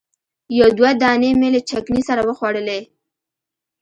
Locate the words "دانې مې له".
1.01-1.61